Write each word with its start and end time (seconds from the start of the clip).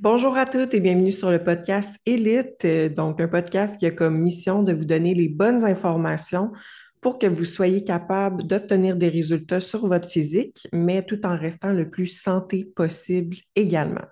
Bonjour 0.00 0.36
à 0.36 0.46
toutes 0.46 0.74
et 0.74 0.80
bienvenue 0.80 1.12
sur 1.12 1.30
le 1.30 1.42
podcast 1.42 1.96
Élite, 2.06 2.64
euh, 2.64 2.88
donc 2.88 3.20
un 3.20 3.28
podcast 3.28 3.78
qui 3.78 3.86
a 3.86 3.90
comme 3.90 4.18
mission 4.18 4.62
de 4.62 4.72
vous 4.72 4.84
donner 4.84 5.14
les 5.14 5.28
bonnes 5.28 5.64
informations 5.64 6.52
pour 7.00 7.18
que 7.18 7.26
vous 7.26 7.44
soyez 7.44 7.84
capable 7.84 8.44
d'obtenir 8.44 8.96
des 8.96 9.08
résultats 9.08 9.60
sur 9.60 9.86
votre 9.86 10.08
physique, 10.08 10.66
mais 10.72 11.02
tout 11.02 11.24
en 11.26 11.36
restant 11.36 11.72
le 11.72 11.90
plus 11.90 12.08
santé 12.08 12.64
possible 12.64 13.36
également. 13.56 14.06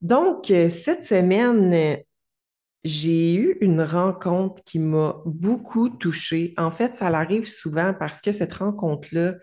Donc, 0.00 0.50
euh, 0.50 0.68
cette 0.68 1.04
semaine, 1.04 1.98
j'ai 2.84 3.34
eu 3.34 3.58
une 3.60 3.82
rencontre 3.82 4.62
qui 4.62 4.78
m'a 4.78 5.22
beaucoup 5.24 5.88
touchée. 5.88 6.54
En 6.56 6.70
fait, 6.70 6.94
ça 6.94 7.06
arrive 7.06 7.48
souvent 7.48 7.94
parce 7.98 8.20
que 8.20 8.32
cette 8.32 8.52
rencontre-là, 8.52 9.34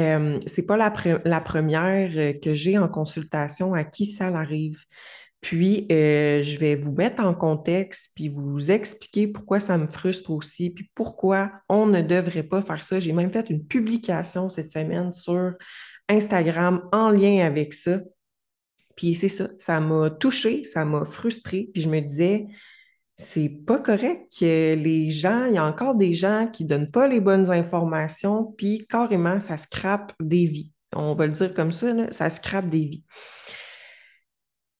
euh, 0.00 0.40
c'est 0.46 0.66
pas 0.66 0.76
la, 0.76 0.90
première 1.40 2.10
euh, 2.16 2.32
que 2.32 2.54
j'ai 2.54 2.78
en 2.78 2.88
consultation 2.88 3.74
à 3.74 3.84
qui 3.84 4.06
ça 4.06 4.26
arrive. 4.26 4.84
Puis, 5.40 5.86
euh, 5.90 6.42
je 6.42 6.58
vais 6.58 6.76
vous 6.76 6.92
mettre 6.92 7.22
en 7.22 7.34
contexte, 7.34 8.12
puis 8.14 8.28
vous 8.28 8.70
expliquer 8.70 9.26
pourquoi 9.26 9.58
ça 9.58 9.78
me 9.78 9.88
frustre 9.88 10.30
aussi, 10.30 10.70
puis 10.70 10.90
pourquoi 10.94 11.52
on 11.68 11.86
ne 11.86 12.02
devrait 12.02 12.42
pas 12.42 12.60
faire 12.60 12.82
ça. 12.82 13.00
J'ai 13.00 13.12
même 13.12 13.32
fait 13.32 13.48
une 13.48 13.64
publication 13.64 14.50
cette 14.50 14.70
semaine 14.70 15.12
sur 15.12 15.54
Instagram 16.08 16.82
en 16.92 17.10
lien 17.10 17.46
avec 17.46 17.72
ça. 17.72 18.00
Puis 18.96 19.14
c'est 19.14 19.28
ça, 19.28 19.48
ça 19.56 19.80
m'a 19.80 20.10
touchée, 20.10 20.62
ça 20.64 20.84
m'a 20.84 21.06
frustrée, 21.06 21.70
puis 21.72 21.82
je 21.82 21.88
me 21.88 22.00
disais, 22.00 22.46
c'est 23.20 23.50
pas 23.50 23.78
correct 23.78 24.32
que 24.40 24.74
les 24.74 25.10
gens, 25.10 25.44
il 25.44 25.54
y 25.54 25.58
a 25.58 25.64
encore 25.64 25.94
des 25.94 26.14
gens 26.14 26.48
qui 26.50 26.64
donnent 26.64 26.90
pas 26.90 27.06
les 27.06 27.20
bonnes 27.20 27.50
informations, 27.50 28.54
puis 28.56 28.86
carrément, 28.88 29.40
ça 29.40 29.58
scrape 29.58 30.12
des 30.20 30.46
vies. 30.46 30.72
On 30.94 31.14
va 31.14 31.26
le 31.26 31.32
dire 31.32 31.52
comme 31.52 31.70
ça, 31.70 32.10
ça 32.10 32.30
scrape 32.30 32.70
des 32.70 32.86
vies. 32.86 33.04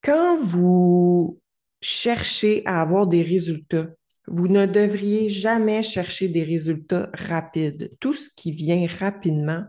Quand 0.03 0.39
vous 0.43 1.39
cherchez 1.83 2.63
à 2.65 2.81
avoir 2.81 3.07
des 3.07 3.23
résultats, 3.23 3.89
vous 4.27 4.49
ne 4.49 4.65
devriez 4.65 5.29
jamais 5.29 5.83
chercher 5.83 6.29
des 6.29 6.45
résultats 6.45 7.11
rapides. 7.13 7.93
Tout 8.01 8.15
ce 8.15 8.31
qui 8.35 8.53
vient 8.53 8.87
rapidement 8.99 9.65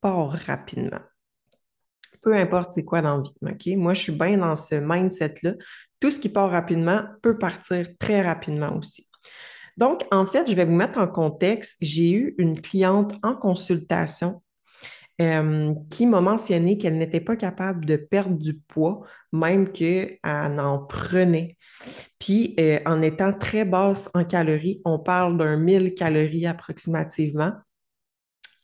part 0.00 0.30
rapidement. 0.30 1.00
Peu 2.22 2.34
importe 2.34 2.72
c'est 2.72 2.84
quoi 2.84 3.02
dans 3.02 3.22
la? 3.42 3.52
Moi, 3.76 3.92
je 3.92 4.00
suis 4.00 4.12
bien 4.12 4.38
dans 4.38 4.56
ce 4.56 4.76
mindset-là 4.76 5.54
tout 6.04 6.10
ce 6.10 6.18
qui 6.18 6.28
part 6.28 6.50
rapidement 6.50 7.00
peut 7.22 7.38
partir 7.38 7.86
très 7.98 8.20
rapidement 8.20 8.76
aussi. 8.76 9.08
Donc, 9.78 10.02
en 10.12 10.26
fait, 10.26 10.46
je 10.46 10.52
vais 10.54 10.66
vous 10.66 10.74
mettre 10.74 10.98
en 10.98 11.08
contexte. 11.08 11.78
J'ai 11.80 12.12
eu 12.12 12.34
une 12.36 12.60
cliente 12.60 13.14
en 13.22 13.34
consultation 13.34 14.42
euh, 15.22 15.72
qui 15.88 16.04
m'a 16.04 16.20
mentionné 16.20 16.76
qu'elle 16.76 16.98
n'était 16.98 17.22
pas 17.22 17.36
capable 17.36 17.86
de 17.86 17.96
perdre 17.96 18.36
du 18.36 18.52
poids, 18.52 19.00
même 19.32 19.72
qu'elle 19.72 20.18
en 20.22 20.78
prenait. 20.78 21.56
Puis, 22.18 22.54
euh, 22.60 22.80
en 22.84 23.00
étant 23.00 23.32
très 23.32 23.64
basse 23.64 24.10
en 24.12 24.26
calories, 24.26 24.82
on 24.84 24.98
parle 24.98 25.38
d'un 25.38 25.56
1000 25.56 25.94
calories 25.94 26.46
approximativement. 26.46 27.52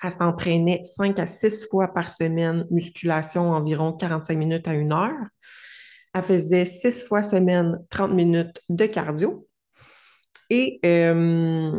Elle 0.02 0.12
s'entraînait 0.12 0.82
5 0.84 1.18
à 1.18 1.24
6 1.24 1.68
fois 1.70 1.88
par 1.88 2.10
semaine, 2.10 2.66
musculation 2.70 3.52
environ 3.52 3.94
45 3.94 4.36
minutes 4.36 4.68
à 4.68 4.74
une 4.74 4.92
heure. 4.92 5.16
Elle 6.12 6.22
faisait 6.22 6.64
six 6.64 7.04
fois 7.04 7.22
semaine 7.22 7.84
30 7.90 8.12
minutes 8.12 8.60
de 8.68 8.86
cardio. 8.86 9.48
Et 10.50 10.80
euh, 10.84 11.78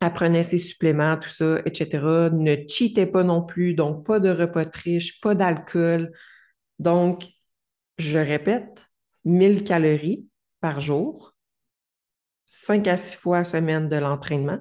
elle 0.00 0.12
prenait 0.12 0.42
ses 0.42 0.58
suppléments, 0.58 1.16
tout 1.16 1.28
ça, 1.28 1.58
etc. 1.64 2.30
Ne 2.32 2.56
cheatait 2.68 3.06
pas 3.06 3.24
non 3.24 3.42
plus, 3.42 3.74
donc 3.74 4.06
pas 4.06 4.20
de 4.20 4.30
repas 4.30 4.64
de 4.64 4.70
riche, 4.72 5.20
pas 5.20 5.34
d'alcool. 5.34 6.12
Donc, 6.78 7.26
je 7.98 8.18
répète, 8.18 8.86
1000 9.24 9.64
calories 9.64 10.28
par 10.60 10.80
jour, 10.80 11.34
5 12.44 12.86
à 12.86 12.96
6 12.96 13.16
fois 13.16 13.44
semaine 13.44 13.88
de 13.88 13.96
l'entraînement, 13.96 14.60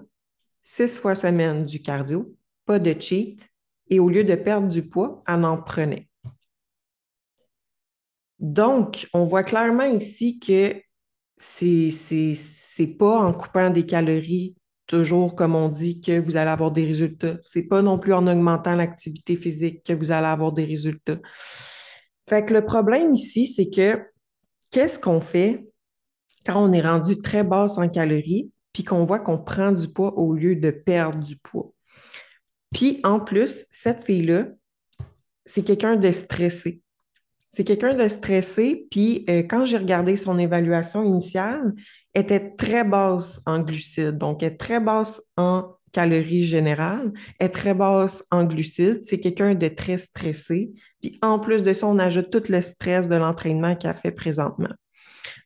6 0.63 0.97
fois 0.97 1.15
semaine 1.15 1.65
du 1.65 1.81
cardio, 1.81 2.35
pas 2.65 2.79
de 2.79 2.99
cheat, 2.99 3.47
et 3.89 3.99
au 3.99 4.09
lieu 4.09 4.23
de 4.23 4.35
perdre 4.35 4.69
du 4.69 4.87
poids, 4.87 5.23
elle 5.27 5.45
en 5.45 5.61
prenait. 5.61 6.09
Donc, 8.39 9.07
on 9.13 9.23
voit 9.23 9.43
clairement 9.43 9.85
ici 9.85 10.39
que 10.39 10.73
c'est, 11.37 12.87
pas 12.99 13.17
en 13.19 13.33
coupant 13.33 13.69
des 13.69 13.85
calories, 13.85 14.55
toujours 14.87 15.35
comme 15.35 15.55
on 15.55 15.69
dit, 15.69 16.01
que 16.01 16.19
vous 16.19 16.37
allez 16.37 16.51
avoir 16.51 16.71
des 16.71 16.85
résultats. 16.85 17.37
C'est 17.41 17.63
pas 17.63 17.81
non 17.81 17.97
plus 17.99 18.13
en 18.13 18.27
augmentant 18.27 18.75
l'activité 18.75 19.35
physique 19.35 19.83
que 19.83 19.93
vous 19.93 20.11
allez 20.11 20.27
avoir 20.27 20.51
des 20.51 20.65
résultats. 20.65 21.19
Fait 22.27 22.43
que 22.43 22.53
le 22.53 22.65
problème 22.65 23.13
ici, 23.13 23.47
c'est 23.47 23.69
que 23.69 24.01
qu'est-ce 24.71 24.99
qu'on 24.99 25.21
fait 25.21 25.67
quand 26.45 26.63
on 26.63 26.71
est 26.73 26.81
rendu 26.81 27.17
très 27.17 27.43
basse 27.43 27.77
en 27.77 27.87
calories, 27.89 28.51
puis 28.73 28.83
qu'on 28.83 29.05
voit 29.05 29.19
qu'on 29.19 29.37
prend 29.37 29.71
du 29.71 29.87
poids 29.87 30.17
au 30.17 30.33
lieu 30.33 30.55
de 30.55 30.71
perdre 30.71 31.19
du 31.19 31.37
poids? 31.37 31.71
Puis 32.73 32.99
en 33.03 33.19
plus, 33.19 33.65
cette 33.69 34.03
fille-là, 34.03 34.47
c'est 35.45 35.63
quelqu'un 35.63 35.95
de 35.95 36.11
stressé. 36.11 36.81
C'est 37.55 37.63
quelqu'un 37.63 37.93
de 37.93 38.09
stressé, 38.09 38.85
puis 38.91 39.23
euh, 39.29 39.41
quand 39.43 39.63
j'ai 39.63 39.77
regardé 39.77 40.17
son 40.17 40.37
évaluation 40.37 41.05
initiale, 41.05 41.73
elle 42.13 42.23
était 42.23 42.53
très 42.53 42.83
basse 42.83 43.39
en 43.45 43.61
glucides, 43.61 44.17
donc 44.17 44.43
elle 44.43 44.51
est 44.51 44.57
très 44.57 44.81
basse 44.81 45.21
en 45.37 45.77
calories 45.93 46.43
générales, 46.43 47.13
elle 47.39 47.45
est 47.45 47.49
très 47.51 47.73
basse 47.73 48.25
en 48.29 48.43
glucides. 48.43 49.03
C'est 49.05 49.21
quelqu'un 49.21 49.55
de 49.55 49.69
très 49.69 49.97
stressé. 49.97 50.73
Puis 51.01 51.17
en 51.21 51.39
plus 51.39 51.63
de 51.63 51.71
ça, 51.71 51.87
on 51.87 51.97
ajoute 51.97 52.29
tout 52.29 52.43
le 52.49 52.61
stress 52.61 53.07
de 53.07 53.15
l'entraînement 53.15 53.77
qu'elle 53.77 53.93
fait 53.93 54.11
présentement. 54.11 54.73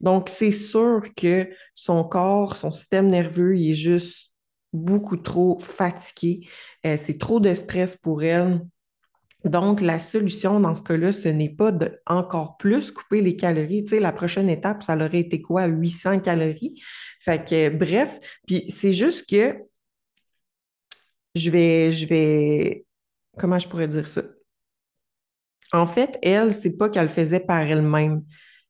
Donc, 0.01 0.29
c'est 0.29 0.51
sûr 0.51 1.03
que 1.15 1.47
son 1.75 2.03
corps, 2.03 2.55
son 2.55 2.71
système 2.71 3.05
nerveux, 3.05 3.55
il 3.55 3.69
est 3.69 3.73
juste 3.75 4.31
beaucoup 4.73 5.17
trop 5.17 5.59
fatigué. 5.59 6.47
Euh, 6.87 6.97
c'est 6.97 7.19
trop 7.19 7.39
de 7.39 7.53
stress 7.53 7.97
pour 7.97 8.23
elle 8.23 8.61
donc, 9.45 9.79
la 9.79 9.99
solution 9.99 10.59
dans 10.59 10.73
ce 10.73 10.83
cas-là, 10.83 11.11
ce 11.13 11.29
n'est 11.29 11.49
pas 11.49 11.71
de 11.71 11.97
encore 12.05 12.57
plus 12.57 12.91
couper 12.91 13.21
les 13.21 13.37
calories. 13.37 13.85
Tu 13.85 13.95
sais, 13.95 13.99
la 14.01 14.11
prochaine 14.11 14.49
étape, 14.49 14.83
ça 14.83 14.95
aurait 14.95 15.19
été 15.19 15.41
quoi? 15.41 15.65
800 15.65 16.19
calories. 16.19 16.81
Fait 17.21 17.43
que, 17.47 17.69
bref, 17.69 18.19
puis 18.45 18.69
c'est 18.69 18.91
juste 18.91 19.29
que 19.29 19.57
je 21.35 21.49
vais, 21.51 21.93
je 21.93 22.05
vais, 22.05 22.85
comment 23.37 23.59
je 23.59 23.67
pourrais 23.67 23.87
dire 23.87 24.07
ça? 24.07 24.23
En 25.71 25.85
fait, 25.85 26.17
elle, 26.21 26.53
c'est 26.53 26.75
pas 26.75 26.89
qu'elle 26.89 27.09
faisait 27.09 27.39
par 27.39 27.61
elle-même 27.61 28.23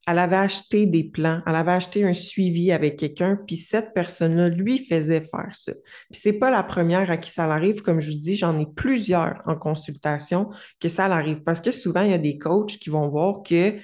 elle 0.08 0.20
avait 0.20 0.38
acheté 0.38 0.86
des 0.86 1.04
plans, 1.04 1.42
elle 1.46 1.56
avait 1.56 1.72
acheté 1.72 2.04
un 2.04 2.14
suivi 2.14 2.72
avec 2.72 2.98
quelqu'un, 2.98 3.38
puis 3.46 3.58
cette 3.58 3.94
personne-là 3.94 4.50
lui 4.50 4.80
faisait 4.80 5.22
faire 5.22 5.50
ça. 5.54 5.74
Puis 6.12 6.22
c'est 6.22 6.34
pas 6.34 6.50
la 6.50 6.64
première 6.64 7.12
à 7.12 7.18
qui 7.18 7.30
ça 7.30 7.46
arrive, 7.46 7.82
comme 7.82 8.00
je 8.00 8.12
vous 8.12 8.18
dis, 8.18 8.36
j'en 8.36 8.58
ai 8.60 8.66
plusieurs 8.66 9.42
en 9.46 9.56
consultation 9.56 10.50
que 10.80 10.90
ça 10.90 11.06
arrive, 11.06 11.44
parce 11.44 11.62
que 11.62 11.72
souvent 11.72 12.02
il 12.02 12.12
y 12.12 12.14
a 12.14 12.18
des 12.18 12.38
coachs 12.38 12.78
qui 12.78 12.90
vont 12.90 13.08
voir 13.10 13.44
que 13.44 13.76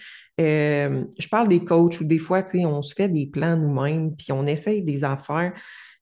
euh, 0.42 1.06
je 1.18 1.28
parle 1.30 1.48
des 1.48 1.64
coachs 1.64 2.00
où 2.02 2.04
des 2.04 2.18
fois, 2.18 2.44
tu 2.44 2.60
sais, 2.60 2.66
on 2.66 2.82
se 2.82 2.94
fait 2.94 3.10
des 3.10 3.28
plans 3.28 3.56
nous-mêmes, 3.56 4.16
puis 4.16 4.32
on 4.32 4.46
essaye 4.46 4.84
des 4.84 5.04
affaires, 5.04 5.54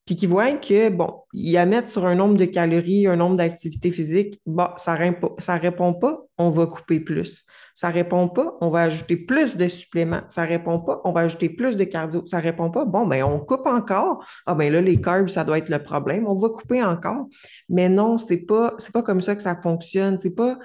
puis 0.06 0.18
qui 0.18 0.28
voient 0.28 0.52
que, 0.54 0.90
bon, 0.90 1.22
y 1.34 1.56
a 1.56 1.66
mettre 1.66 1.90
sur 1.90 2.06
un 2.06 2.16
nombre 2.16 2.36
de 2.38 2.44
calories, 2.46 3.08
un 3.08 3.16
nombre 3.16 3.38
d'activités 3.38 3.92
physiques, 3.92 4.40
bon, 4.46 4.68
ça 4.76 4.98
ça 5.40 5.56
répond 5.56 5.94
pas, 5.94 6.20
on 6.38 6.50
va 6.50 6.68
couper 6.68 7.00
plus. 7.00 7.46
Ça 7.74 7.90
répond 7.90 8.28
pas, 8.28 8.58
on 8.60 8.70
va 8.70 8.84
ajouter 8.84 9.16
plus 9.16 9.56
de 9.56 9.68
suppléments. 9.70 10.24
Ça 10.30 10.44
répond 10.44 10.80
pas, 10.80 11.02
on 11.06 11.14
va 11.14 11.22
ajouter 11.22 11.50
plus 11.50 11.78
de 11.78 11.86
cardio. 11.86 12.26
Ça 12.28 12.40
répond 12.40 12.70
pas, 12.70 12.86
bon, 12.86 13.08
ben 13.08 13.24
on 13.24 13.40
coupe 13.40 13.66
encore. 13.66 14.26
Ah 14.46 14.56
ben 14.56 14.72
là, 14.72 14.82
les 14.82 15.00
carbs, 15.00 15.30
ça 15.30 15.46
doit 15.46 15.58
être 15.58 15.70
le 15.70 15.82
problème. 15.82 16.28
On 16.28 16.36
va 16.36 16.50
couper 16.50 16.84
encore. 16.84 17.28
Mais 17.70 17.88
non, 17.88 18.18
c'est 18.18 18.38
pas, 18.38 18.74
c'est 18.80 18.92
pas 18.92 19.04
comme 19.04 19.22
ça 19.22 19.36
que 19.36 19.42
ça 19.42 19.60
fonctionne. 19.62 20.20
C'est 20.20 20.36
pas, 20.36 20.58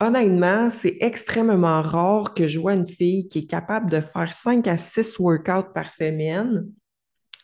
honnêtement, 0.00 0.70
c'est 0.70 0.96
extrêmement 1.00 1.82
rare 1.82 2.32
que 2.34 2.48
je 2.48 2.58
vois 2.58 2.74
une 2.74 2.88
fille 2.88 3.28
qui 3.28 3.40
est 3.40 3.46
capable 3.46 3.90
de 3.90 4.00
faire 4.00 4.32
5 4.32 4.66
à 4.66 4.78
6 4.78 5.18
workouts 5.18 5.72
par 5.74 5.90
semaine 5.90 6.66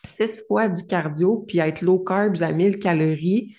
six 0.05 0.43
fois 0.47 0.67
du 0.67 0.85
cardio, 0.85 1.45
puis 1.47 1.59
être 1.59 1.81
low 1.81 1.99
carbs 1.99 2.41
à 2.41 2.51
1000 2.51 2.79
calories 2.79 3.55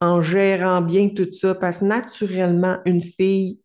en 0.00 0.20
gérant 0.20 0.80
bien 0.80 1.10
tout 1.10 1.30
ça, 1.32 1.54
parce 1.54 1.78
que 1.78 1.84
naturellement, 1.84 2.78
une 2.86 3.02
fille 3.02 3.60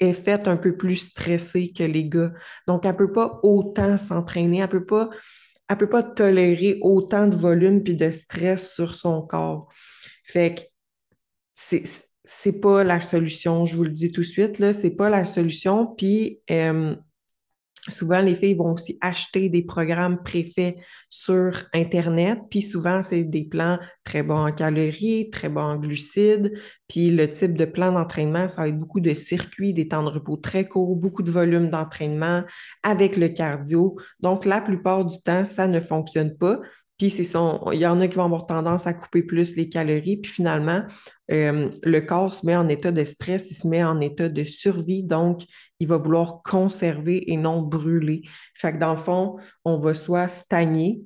est 0.00 0.12
faite 0.12 0.46
un 0.46 0.56
peu 0.56 0.76
plus 0.76 0.96
stressée 0.96 1.72
que 1.72 1.82
les 1.82 2.08
gars. 2.08 2.32
Donc, 2.66 2.84
elle 2.84 2.92
ne 2.92 2.96
peut 2.98 3.12
pas 3.12 3.40
autant 3.42 3.96
s'entraîner, 3.96 4.58
elle 4.58 4.64
ne 4.64 4.70
peut 4.70 4.84
pas, 4.84 5.08
elle 5.68 5.78
peut 5.78 5.88
pas 5.88 6.02
tolérer 6.02 6.78
autant 6.82 7.26
de 7.26 7.34
volume 7.36 7.82
puis 7.82 7.94
de 7.94 8.10
stress 8.10 8.74
sur 8.74 8.94
son 8.94 9.22
corps. 9.22 9.68
Fait 10.24 10.54
que 10.54 10.60
c'est 11.54 11.82
c'est 12.30 12.60
pas 12.60 12.84
la 12.84 13.00
solution, 13.00 13.64
je 13.64 13.74
vous 13.74 13.84
le 13.84 13.90
dis 13.90 14.12
tout 14.12 14.20
de 14.20 14.26
suite, 14.26 14.58
là, 14.58 14.74
c'est 14.74 14.90
pas 14.90 15.08
la 15.08 15.24
solution. 15.24 15.86
Puis, 15.86 16.42
euh, 16.50 16.94
Souvent, 17.88 18.20
les 18.20 18.34
filles 18.34 18.54
vont 18.54 18.72
aussi 18.72 18.98
acheter 19.00 19.48
des 19.48 19.62
programmes 19.62 20.22
préfaits 20.22 20.76
sur 21.10 21.52
Internet, 21.74 22.38
puis 22.50 22.62
souvent, 22.62 23.02
c'est 23.02 23.24
des 23.24 23.44
plans 23.44 23.78
très 24.04 24.22
bons 24.22 24.46
en 24.46 24.52
calories, 24.52 25.30
très 25.30 25.48
bons 25.48 25.60
en 25.60 25.76
glucides, 25.76 26.52
puis 26.88 27.10
le 27.10 27.30
type 27.30 27.56
de 27.56 27.64
plan 27.64 27.92
d'entraînement, 27.92 28.48
ça 28.48 28.62
va 28.62 28.68
être 28.68 28.78
beaucoup 28.78 29.00
de 29.00 29.14
circuits, 29.14 29.74
des 29.74 29.88
temps 29.88 30.02
de 30.02 30.10
repos 30.10 30.36
très 30.36 30.66
courts, 30.66 30.96
beaucoup 30.96 31.22
de 31.22 31.30
volume 31.30 31.68
d'entraînement 31.70 32.44
avec 32.82 33.16
le 33.16 33.28
cardio. 33.28 33.96
Donc, 34.20 34.44
la 34.44 34.60
plupart 34.60 35.04
du 35.04 35.20
temps, 35.20 35.44
ça 35.44 35.66
ne 35.66 35.80
fonctionne 35.80 36.36
pas. 36.36 36.60
Puis 36.98 37.14
il 37.16 37.78
y 37.78 37.86
en 37.86 38.00
a 38.00 38.08
qui 38.08 38.16
vont 38.16 38.24
avoir 38.24 38.46
tendance 38.46 38.88
à 38.88 38.92
couper 38.92 39.22
plus 39.22 39.54
les 39.54 39.68
calories. 39.68 40.16
Puis 40.16 40.32
finalement, 40.32 40.82
euh, 41.30 41.70
le 41.82 42.00
corps 42.00 42.32
se 42.32 42.44
met 42.44 42.56
en 42.56 42.68
état 42.68 42.90
de 42.90 43.04
stress, 43.04 43.48
il 43.52 43.54
se 43.54 43.68
met 43.68 43.84
en 43.84 44.00
état 44.00 44.28
de 44.28 44.42
survie. 44.42 45.04
Donc, 45.04 45.42
il 45.80 45.88
va 45.88 45.96
vouloir 45.96 46.42
conserver 46.42 47.30
et 47.30 47.36
non 47.36 47.62
brûler. 47.62 48.22
Fait 48.54 48.72
que 48.72 48.78
dans 48.78 48.92
le 48.92 48.98
fond, 48.98 49.36
on 49.64 49.78
va 49.78 49.94
soit 49.94 50.28
stagner. 50.28 51.02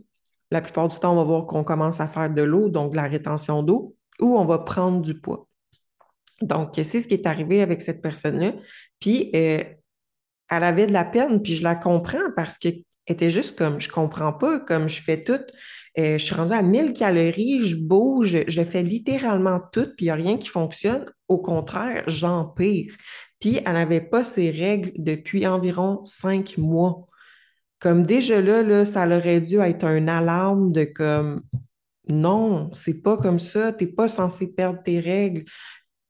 La 0.50 0.60
plupart 0.60 0.88
du 0.88 0.98
temps, 0.98 1.12
on 1.12 1.16
va 1.16 1.24
voir 1.24 1.46
qu'on 1.46 1.64
commence 1.64 2.00
à 2.00 2.08
faire 2.08 2.30
de 2.30 2.42
l'eau, 2.42 2.68
donc 2.68 2.92
de 2.92 2.96
la 2.96 3.04
rétention 3.04 3.62
d'eau, 3.62 3.96
ou 4.20 4.36
on 4.38 4.44
va 4.44 4.58
prendre 4.58 5.00
du 5.00 5.20
poids. 5.20 5.48
Donc, 6.42 6.70
c'est 6.74 7.00
ce 7.00 7.08
qui 7.08 7.14
est 7.14 7.26
arrivé 7.26 7.62
avec 7.62 7.80
cette 7.82 8.02
personne-là. 8.02 8.54
Puis, 8.98 9.30
euh, 9.34 9.62
elle 10.50 10.64
avait 10.64 10.86
de 10.86 10.92
la 10.92 11.04
peine, 11.04 11.40
puis 11.40 11.54
je 11.54 11.62
la 11.62 11.74
comprends 11.74 12.30
parce 12.36 12.58
qu'elle 12.58 12.82
était 13.06 13.30
juste 13.30 13.56
comme, 13.56 13.80
je 13.80 13.88
comprends 13.88 14.32
pas, 14.32 14.60
comme 14.60 14.88
je 14.88 15.00
fais 15.00 15.22
tout. 15.22 15.40
Euh, 15.98 16.18
je 16.18 16.24
suis 16.24 16.34
rendue 16.34 16.52
à 16.52 16.62
1000 16.62 16.92
calories, 16.92 17.66
je 17.66 17.76
bouge, 17.76 18.44
je 18.46 18.62
fais 18.62 18.82
littéralement 18.82 19.60
tout, 19.72 19.86
puis 19.96 20.04
il 20.04 20.04
n'y 20.04 20.10
a 20.10 20.14
rien 20.14 20.36
qui 20.36 20.48
fonctionne. 20.48 21.06
Au 21.28 21.38
contraire, 21.38 22.04
j'empire. 22.06 22.94
Puis 23.42 23.58
elle 23.66 23.72
n'avait 23.72 24.00
pas 24.00 24.22
ses 24.22 24.52
règles 24.52 24.92
depuis 24.96 25.48
environ 25.48 26.04
cinq 26.04 26.56
mois. 26.58 27.08
Comme 27.80 28.06
déjà 28.06 28.40
là, 28.40 28.62
là, 28.62 28.86
ça 28.86 29.04
aurait 29.04 29.40
dû 29.40 29.58
être 29.58 29.82
un 29.82 30.06
alarme 30.06 30.70
de 30.70 30.84
comme 30.84 31.42
non, 32.08 32.70
c'est 32.72 33.02
pas 33.02 33.16
comme 33.16 33.40
ça, 33.40 33.72
tu 33.72 33.84
n'es 33.84 33.90
pas 33.90 34.06
censé 34.06 34.46
perdre 34.46 34.80
tes 34.84 35.00
règles. 35.00 35.44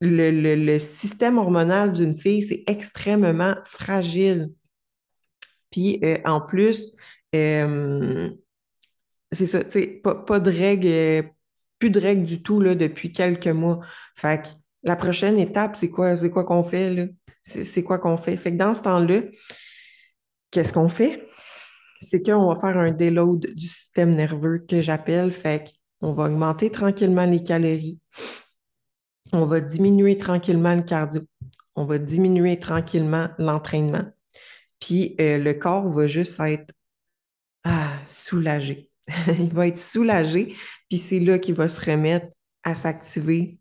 Le, 0.02 0.78
système 0.78 1.38
hormonal 1.38 1.94
d'une 1.94 2.18
fille, 2.18 2.42
c'est 2.42 2.64
extrêmement 2.66 3.56
fragile. 3.64 4.50
Puis 5.70 6.00
euh, 6.04 6.18
en 6.26 6.42
plus, 6.42 6.98
euh, 7.34 8.30
c'est 9.30 9.46
ça, 9.46 9.64
tu 9.64 9.70
sais, 9.70 9.86
pas, 9.86 10.38
de 10.38 10.50
règles, 10.50 10.88
euh, 10.88 11.22
plus 11.78 11.88
de 11.88 11.98
règles 11.98 12.24
du 12.24 12.42
tout 12.42 12.60
là, 12.60 12.74
depuis 12.74 13.10
quelques 13.10 13.46
mois. 13.48 13.80
Fait 14.14 14.42
que 14.42 14.61
la 14.82 14.96
prochaine 14.96 15.38
étape, 15.38 15.76
c'est 15.76 15.90
quoi? 15.90 16.16
C'est 16.16 16.30
quoi 16.30 16.44
qu'on 16.44 16.64
fait 16.64 16.90
là? 16.92 17.06
C'est 17.42 17.82
quoi 17.82 17.98
qu'on 17.98 18.16
fait? 18.16 18.36
Fait 18.36 18.52
que 18.52 18.56
dans 18.56 18.74
ce 18.74 18.82
temps-là, 18.82 19.22
qu'est-ce 20.50 20.72
qu'on 20.72 20.88
fait? 20.88 21.26
C'est 22.00 22.22
qu'on 22.22 22.52
va 22.52 22.60
faire 22.60 22.76
un 22.78 22.90
déload 22.90 23.52
du 23.54 23.66
système 23.66 24.14
nerveux 24.14 24.64
que 24.68 24.80
j'appelle. 24.80 25.32
Fait 25.32 25.72
qu'on 26.00 26.12
va 26.12 26.24
augmenter 26.24 26.70
tranquillement 26.70 27.24
les 27.24 27.42
calories. 27.42 27.98
On 29.32 29.46
va 29.46 29.60
diminuer 29.60 30.18
tranquillement 30.18 30.74
le 30.74 30.82
cardio. 30.82 31.22
On 31.74 31.84
va 31.84 31.98
diminuer 31.98 32.58
tranquillement 32.58 33.30
l'entraînement. 33.38 34.04
Puis 34.78 35.16
euh, 35.20 35.38
le 35.38 35.54
corps 35.54 35.88
va 35.90 36.06
juste 36.06 36.38
être 36.40 36.74
ah, 37.64 37.92
soulagé. 38.06 38.90
il 39.38 39.52
va 39.52 39.66
être 39.66 39.78
soulagé, 39.78 40.56
puis 40.88 40.98
c'est 40.98 41.20
là 41.20 41.38
qu'il 41.38 41.54
va 41.54 41.68
se 41.68 41.80
remettre 41.90 42.26
à 42.62 42.74
s'activer, 42.74 43.58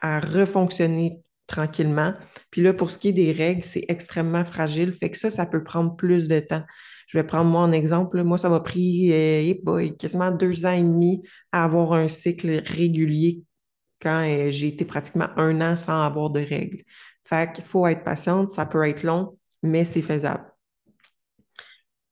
à 0.00 0.20
refonctionner 0.20 1.20
tranquillement. 1.46 2.14
Puis 2.50 2.62
là, 2.62 2.72
pour 2.72 2.90
ce 2.90 2.98
qui 2.98 3.08
est 3.08 3.12
des 3.12 3.32
règles, 3.32 3.62
c'est 3.62 3.84
extrêmement 3.88 4.44
fragile. 4.44 4.92
Fait 4.92 5.10
que 5.10 5.18
ça, 5.18 5.30
ça 5.30 5.46
peut 5.46 5.64
prendre 5.64 5.96
plus 5.96 6.28
de 6.28 6.40
temps. 6.40 6.62
Je 7.08 7.18
vais 7.18 7.24
prendre 7.24 7.50
moi 7.50 7.62
en 7.62 7.72
exemple. 7.72 8.22
Moi, 8.22 8.38
ça 8.38 8.50
m'a 8.50 8.60
pris 8.60 9.12
euh, 9.12 9.88
quasiment 9.98 10.30
deux 10.30 10.66
ans 10.66 10.72
et 10.72 10.82
demi 10.82 11.22
à 11.52 11.64
avoir 11.64 11.94
un 11.94 12.06
cycle 12.06 12.62
régulier 12.66 13.42
quand 14.00 14.28
euh, 14.28 14.50
j'ai 14.50 14.68
été 14.68 14.84
pratiquement 14.84 15.28
un 15.36 15.60
an 15.60 15.74
sans 15.74 16.04
avoir 16.04 16.30
de 16.30 16.40
règles. 16.40 16.82
Fait 17.26 17.50
qu'il 17.52 17.64
faut 17.64 17.86
être 17.86 18.04
patiente, 18.04 18.50
ça 18.50 18.66
peut 18.66 18.86
être 18.86 19.02
long, 19.02 19.38
mais 19.62 19.84
c'est 19.84 20.02
faisable. 20.02 20.44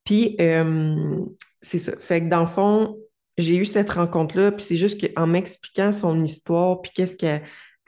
Puis, 0.05 0.37
euh, 0.41 1.21
c'est 1.61 1.79
ça. 1.79 1.97
Fait 1.97 2.21
que 2.21 2.29
dans 2.29 2.41
le 2.41 2.47
fond, 2.47 2.97
j'ai 3.39 3.57
eu 3.57 3.65
cette 3.65 3.91
rencontre-là, 3.91 4.53
puis 4.53 4.65
c'est 4.65 4.77
juste 4.77 5.15
qu'en 5.15 5.27
m'expliquant 5.27 5.93
son 5.93 6.23
histoire, 6.23 6.81
puis 6.81 6.93
qu'est-ce 6.95 7.17
qu'elle 7.17 7.43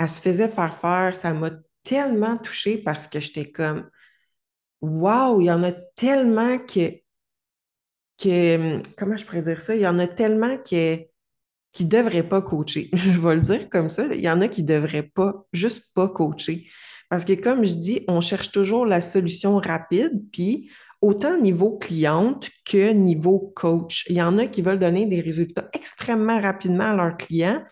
se 0.06 0.22
faisait 0.22 0.48
faire 0.48 0.76
faire, 0.76 1.16
ça 1.16 1.34
m'a 1.34 1.50
tellement 1.82 2.36
touchée 2.36 2.78
parce 2.78 3.08
que 3.08 3.18
j'étais 3.18 3.50
comme 3.50 3.88
Waouh, 4.80 5.40
il 5.40 5.46
y 5.46 5.50
en 5.50 5.64
a 5.64 5.72
tellement 5.72 6.58
que, 6.58 7.00
que 8.18 8.80
comment 8.96 9.16
je 9.16 9.24
pourrais 9.24 9.42
dire 9.42 9.60
ça? 9.60 9.74
Il 9.74 9.80
y 9.80 9.86
en 9.86 9.98
a 9.98 10.06
tellement 10.06 10.56
que, 10.56 10.98
qui 11.72 11.84
ne 11.84 11.90
devraient 11.90 12.28
pas 12.28 12.42
coacher. 12.42 12.90
Je 12.92 13.18
vais 13.18 13.34
le 13.34 13.40
dire 13.40 13.68
comme 13.68 13.90
ça. 13.90 14.06
Il 14.12 14.20
y 14.20 14.30
en 14.30 14.40
a 14.40 14.48
qui 14.48 14.62
ne 14.62 14.68
devraient 14.68 15.02
pas, 15.02 15.46
juste 15.52 15.92
pas 15.94 16.08
coacher. 16.08 16.68
Parce 17.08 17.24
que 17.24 17.32
comme 17.32 17.64
je 17.64 17.74
dis, 17.74 18.04
on 18.06 18.20
cherche 18.20 18.52
toujours 18.52 18.84
la 18.84 19.00
solution 19.00 19.56
rapide, 19.56 20.12
puis 20.30 20.70
autant 21.00 21.38
niveau 21.38 21.78
cliente 21.78 22.50
que 22.64 22.92
niveau 22.92 23.52
coach. 23.54 24.04
Il 24.08 24.16
y 24.16 24.22
en 24.22 24.38
a 24.38 24.46
qui 24.46 24.62
veulent 24.62 24.78
donner 24.78 25.06
des 25.06 25.20
résultats 25.20 25.68
extrêmement 25.72 26.40
rapidement 26.40 26.90
à 26.90 26.94
leurs 26.94 27.16
clients, 27.16 27.62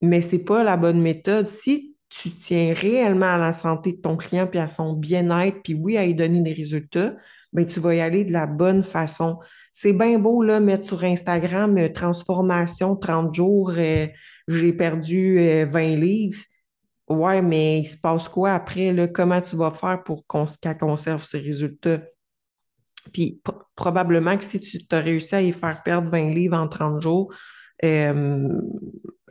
mais 0.00 0.20
ce 0.20 0.36
n'est 0.36 0.42
pas 0.42 0.64
la 0.64 0.76
bonne 0.76 1.00
méthode. 1.00 1.46
Si 1.48 1.96
tu 2.08 2.30
tiens 2.32 2.74
réellement 2.74 3.34
à 3.34 3.38
la 3.38 3.52
santé 3.52 3.92
de 3.92 3.98
ton 3.98 4.16
client 4.16 4.46
puis 4.46 4.58
à 4.58 4.68
son 4.68 4.94
bien-être, 4.94 5.62
puis 5.62 5.74
oui, 5.74 5.96
à 5.96 6.04
lui 6.04 6.14
donner 6.14 6.42
des 6.42 6.52
résultats, 6.52 7.14
bien, 7.52 7.64
tu 7.64 7.80
vas 7.80 7.94
y 7.94 8.00
aller 8.00 8.24
de 8.24 8.32
la 8.32 8.46
bonne 8.46 8.82
façon. 8.82 9.38
C'est 9.72 9.92
bien 9.92 10.18
beau, 10.18 10.42
là, 10.42 10.60
mettre 10.60 10.84
sur 10.86 11.04
Instagram 11.04 11.78
euh, 11.78 11.88
transformation 11.88 12.96
30 12.96 13.34
jours, 13.34 13.72
euh, 13.76 14.06
j'ai 14.48 14.72
perdu 14.72 15.36
20 15.66 15.80
euh, 15.80 15.96
livres. 15.96 16.42
Ouais, 17.08 17.42
mais 17.42 17.80
il 17.80 17.86
se 17.86 17.96
passe 17.96 18.28
quoi 18.28 18.52
après? 18.52 18.92
Là? 18.92 19.08
Comment 19.08 19.40
tu 19.40 19.56
vas 19.56 19.72
faire 19.72 20.02
pour 20.04 20.24
qu'elle 20.60 20.78
conserve 20.78 21.24
ses 21.24 21.40
résultats? 21.40 22.02
Puis 23.12 23.40
probablement 23.74 24.36
que 24.36 24.44
si 24.44 24.60
tu 24.60 24.78
as 24.92 25.00
réussi 25.00 25.34
à 25.34 25.42
y 25.42 25.52
faire 25.52 25.82
perdre 25.82 26.08
20 26.08 26.30
livres 26.30 26.56
en 26.56 26.68
30 26.68 27.02
jours, 27.02 27.34
euh, 27.84 28.60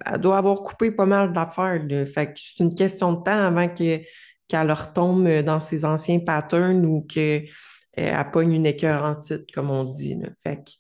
elle 0.06 0.22
doit 0.22 0.38
avoir 0.38 0.62
coupé 0.64 0.92
pas 0.92 1.06
mal 1.06 1.34
d'affaires. 1.34 1.82
Fait 2.08 2.34
que 2.34 2.40
c'est 2.40 2.64
une 2.64 2.74
question 2.74 3.14
de 3.14 3.24
temps 3.24 3.32
avant 3.32 3.68
qu'elle 3.68 4.72
retombe 4.72 5.28
dans 5.44 5.60
ses 5.60 5.86
anciens 5.86 6.20
patterns 6.20 6.86
ou 6.86 7.02
qu'elle 7.02 7.50
euh, 7.98 8.24
pogne 8.26 8.54
une 8.54 8.66
écœur 8.66 9.04
en 9.04 9.16
titre, 9.16 9.46
comme 9.54 9.70
on 9.70 9.86
dit. 9.86 10.18
Fait 10.42 10.58
que 10.58 10.72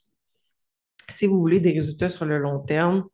si 1.09 1.27
vous 1.27 1.39
voulez 1.39 1.59
des 1.59 1.71
résultats 1.71 2.09
sur 2.09 2.25
le 2.25 2.37
long 2.37 2.59
terme, 2.59 3.05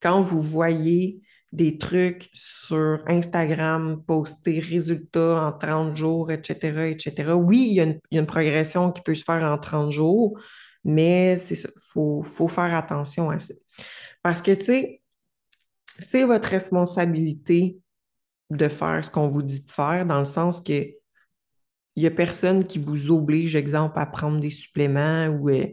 quand 0.00 0.20
vous 0.20 0.42
voyez 0.42 1.20
des 1.52 1.76
trucs 1.76 2.30
sur 2.32 3.02
Instagram, 3.06 4.02
poster 4.06 4.58
résultats 4.58 5.46
en 5.46 5.52
30 5.52 5.96
jours, 5.96 6.32
etc., 6.32 6.90
etc. 6.90 7.32
Oui, 7.34 7.68
il 7.70 7.74
y, 7.74 7.80
a 7.80 8.20
une, 8.20 8.26
progression 8.26 8.90
qui 8.90 9.02
peut 9.02 9.14
se 9.14 9.22
faire 9.22 9.44
en 9.44 9.58
30 9.58 9.90
jours, 9.92 10.38
mais 10.84 11.38
c'est 11.38 11.54
ça, 11.54 11.68
il 11.74 11.82
faut, 11.92 12.22
faut, 12.22 12.48
faire 12.48 12.74
attention 12.74 13.30
à 13.30 13.38
ça. 13.38 13.54
Parce 14.22 14.42
que, 14.42 14.52
tu 14.52 14.64
sais, 14.64 15.02
c'est 15.98 16.24
votre 16.24 16.48
responsabilité 16.48 17.78
de 18.50 18.68
faire 18.68 19.04
ce 19.04 19.10
qu'on 19.10 19.28
vous 19.28 19.42
dit 19.42 19.64
de 19.64 19.70
faire, 19.70 20.06
dans 20.06 20.18
le 20.18 20.24
sens 20.24 20.60
que 20.60 20.90
il 21.94 22.00
n'y 22.00 22.06
a 22.06 22.10
personne 22.10 22.64
qui 22.64 22.78
vous 22.78 23.10
oblige, 23.10 23.54
exemple, 23.54 23.98
à 23.98 24.06
prendre 24.06 24.40
des 24.40 24.50
suppléments 24.50 25.26
ou 25.26 25.50
euh, 25.50 25.66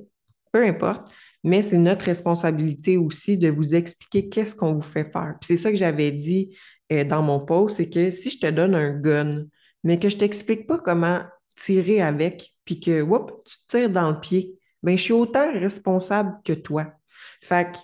peu 0.51 0.67
importe 0.67 1.09
mais 1.43 1.61
c'est 1.61 1.77
notre 1.77 2.05
responsabilité 2.05 2.97
aussi 2.97 3.37
de 3.37 3.49
vous 3.49 3.75
expliquer 3.75 4.29
qu'est-ce 4.29 4.55
qu'on 4.55 4.73
vous 4.73 4.81
fait 4.81 5.09
faire. 5.09 5.35
Puis 5.39 5.47
c'est 5.47 5.57
ça 5.57 5.71
que 5.71 5.77
j'avais 5.77 6.11
dit 6.11 6.55
euh, 6.91 7.03
dans 7.03 7.21
mon 7.21 7.39
post, 7.39 7.77
c'est 7.77 7.89
que 7.89 8.11
si 8.11 8.29
je 8.29 8.39
te 8.39 8.47
donne 8.47 8.75
un 8.75 8.91
gun, 8.91 9.45
mais 9.83 9.99
que 9.99 10.09
je 10.09 10.15
ne 10.15 10.19
t'explique 10.19 10.67
pas 10.67 10.79
comment 10.79 11.21
tirer 11.55 12.01
avec, 12.01 12.53
puis 12.65 12.79
que, 12.79 13.01
whoop, 13.01 13.43
tu 13.45 13.55
tires 13.67 13.89
dans 13.89 14.11
le 14.11 14.19
pied, 14.19 14.58
bien, 14.83 14.95
je 14.95 15.03
suis 15.03 15.13
autant 15.13 15.51
responsable 15.51 16.37
que 16.43 16.53
toi. 16.53 16.93
Fait 17.41 17.71
que 17.71 17.77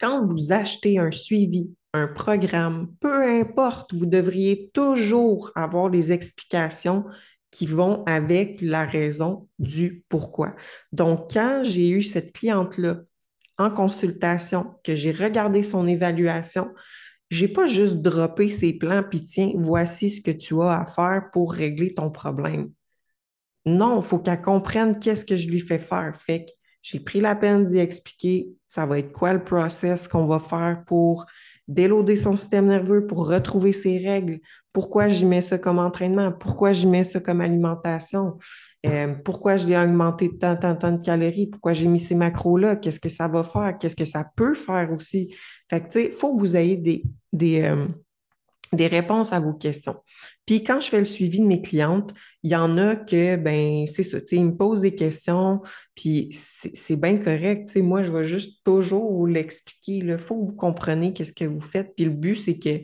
quand 0.00 0.26
vous 0.26 0.52
achetez 0.52 0.98
un 0.98 1.10
suivi, 1.10 1.70
un 1.94 2.08
programme, 2.08 2.92
peu 3.00 3.40
importe, 3.40 3.94
vous 3.94 4.06
devriez 4.06 4.70
toujours 4.72 5.52
avoir 5.54 5.88
les 5.88 6.10
explications 6.10 7.04
qui 7.50 7.66
vont 7.66 8.02
avec 8.06 8.62
la 8.62 8.86
raison 8.86 9.48
du 9.58 10.02
pourquoi. 10.08 10.56
Donc, 10.90 11.32
quand 11.32 11.62
j'ai 11.64 11.90
eu 11.90 12.02
cette 12.02 12.32
cliente-là 12.32 13.02
en 13.58 13.70
consultation, 13.70 14.74
que 14.82 14.94
j'ai 14.96 15.12
regardé 15.12 15.62
son 15.62 15.86
évaluation, 15.86 16.72
j'ai 17.30 17.48
pas 17.48 17.66
juste 17.66 17.96
droppé 17.96 18.50
ses 18.50 18.72
plans, 18.72 19.02
puis 19.08 19.24
tiens, 19.24 19.52
voici 19.56 20.10
ce 20.10 20.20
que 20.20 20.30
tu 20.30 20.60
as 20.62 20.80
à 20.80 20.86
faire 20.86 21.30
pour 21.32 21.52
régler 21.52 21.94
ton 21.94 22.10
problème. 22.10 22.72
Non, 23.64 24.00
il 24.00 24.06
faut 24.06 24.18
qu'elle 24.18 24.40
comprenne 24.40 24.98
qu'est-ce 24.98 25.24
que 25.24 25.36
je 25.36 25.48
lui 25.48 25.60
fais 25.60 25.78
faire. 25.78 26.14
Fait 26.16 26.44
que 26.44 26.50
j'ai 26.82 27.00
pris 27.00 27.20
la 27.20 27.34
peine 27.34 27.64
d'y 27.64 27.78
expliquer 27.78 28.48
ça 28.66 28.86
va 28.86 28.98
être 28.98 29.12
quoi 29.12 29.32
le 29.32 29.44
process 29.44 30.08
qu'on 30.08 30.26
va 30.26 30.38
faire 30.38 30.82
pour 30.86 31.26
déloader 31.68 32.16
son 32.16 32.36
système 32.36 32.66
nerveux 32.66 33.06
pour 33.06 33.28
retrouver 33.28 33.72
ses 33.72 33.98
règles. 33.98 34.40
Pourquoi 34.72 35.08
j'y 35.08 35.26
mets 35.26 35.42
ça 35.42 35.58
comme 35.58 35.78
entraînement? 35.78 36.32
Pourquoi 36.32 36.72
j'y 36.72 36.86
mets 36.86 37.04
ça 37.04 37.20
comme 37.20 37.40
alimentation? 37.40 38.38
Euh, 38.86 39.14
pourquoi 39.24 39.58
je 39.58 39.68
l'ai 39.68 39.76
augmenté 39.76 40.28
de 40.28 40.34
tant, 40.34 40.56
tant, 40.56 40.74
tant 40.74 40.92
de 40.92 41.02
calories? 41.02 41.46
Pourquoi 41.46 41.72
j'ai 41.72 41.86
mis 41.86 41.98
ces 42.00 42.14
macros-là? 42.14 42.76
Qu'est-ce 42.76 42.98
que 42.98 43.08
ça 43.08 43.28
va 43.28 43.44
faire? 43.44 43.76
Qu'est-ce 43.78 43.94
que 43.94 44.04
ça 44.04 44.24
peut 44.34 44.54
faire 44.54 44.90
aussi? 44.92 45.34
Fait 45.68 45.80
que, 45.80 45.84
tu 45.84 46.00
sais, 46.00 46.06
il 46.06 46.12
faut 46.12 46.34
que 46.34 46.40
vous 46.40 46.56
ayez 46.56 46.78
des, 46.78 47.04
des, 47.32 47.62
euh, 47.62 47.86
des 48.72 48.86
réponses 48.86 49.32
à 49.32 49.40
vos 49.40 49.52
questions. 49.52 49.96
Puis 50.46 50.64
quand 50.64 50.80
je 50.80 50.88
fais 50.88 50.98
le 50.98 51.04
suivi 51.04 51.40
de 51.40 51.46
mes 51.46 51.60
clientes, 51.60 52.14
il 52.42 52.50
y 52.50 52.56
en 52.56 52.78
a 52.78 52.96
que, 52.96 53.36
ben, 53.36 53.86
c'est 53.86 54.02
ça, 54.02 54.18
ils 54.32 54.44
me 54.44 54.56
posent 54.56 54.80
des 54.80 54.94
questions, 54.94 55.60
puis 55.94 56.30
c'est 56.32 56.96
bien 56.96 57.18
correct. 57.18 57.76
Moi, 57.76 58.02
je 58.02 58.10
vais 58.10 58.24
juste 58.24 58.64
toujours 58.64 59.12
vous 59.12 59.26
l'expliquer. 59.26 59.98
Il 59.98 60.18
faut 60.18 60.40
que 60.40 60.46
vous 60.50 60.56
compreniez 60.56 61.12
qu'est-ce 61.12 61.32
que 61.32 61.44
vous 61.44 61.60
faites. 61.60 61.94
Puis 61.94 62.06
le 62.06 62.10
but, 62.12 62.36
c'est 62.36 62.58
que, 62.58 62.80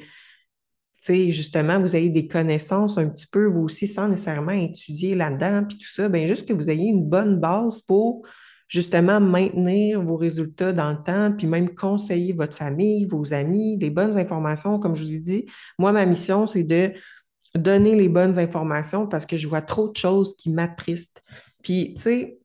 justement, 1.07 1.80
vous 1.80 1.97
ayez 1.97 2.11
des 2.11 2.28
connaissances 2.28 2.99
un 2.99 3.09
petit 3.09 3.26
peu, 3.26 3.47
vous 3.47 3.62
aussi, 3.62 3.87
sans 3.87 4.09
nécessairement 4.09 4.52
étudier 4.52 5.14
là-dedans, 5.14 5.64
puis 5.66 5.78
tout 5.78 5.88
ça, 5.88 6.09
ben 6.09 6.26
juste 6.26 6.47
que 6.47 6.52
vous 6.52 6.68
ayez 6.68 6.88
une 6.88 7.09
bonne 7.09 7.40
base 7.40 7.80
pour 7.80 8.26
justement 8.68 9.20
maintenir 9.20 10.02
vos 10.02 10.16
résultats 10.16 10.72
dans 10.72 10.92
le 10.92 11.02
temps, 11.02 11.32
puis 11.37 11.46
même 11.46 11.75
conseiller 11.75 12.32
votre 12.32 12.54
famille, 12.54 13.06
vos 13.06 13.32
amis, 13.32 13.78
les 13.78 13.90
bonnes 13.90 14.16
informations. 14.16 14.78
Comme 14.78 14.94
je 14.94 15.04
vous 15.04 15.14
ai 15.14 15.20
dit, 15.20 15.46
moi, 15.78 15.92
ma 15.92 16.06
mission, 16.06 16.46
c'est 16.46 16.64
de 16.64 16.92
donner 17.54 17.96
les 17.96 18.08
bonnes 18.08 18.38
informations 18.38 19.06
parce 19.06 19.25
que 19.25 19.38
je 19.38 19.48
vois 19.48 19.62
trop 19.62 19.88
de 19.88 19.96
choses 19.96 20.37
qui 20.37 20.50
m'attristent. 20.50 21.22
Puis, 21.62 21.94
tu 21.96 22.02
sais, 22.02 22.38